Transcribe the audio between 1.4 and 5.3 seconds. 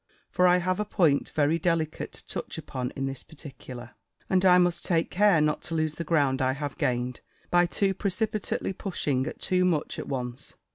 delicate to touch upon in this particular; and I must take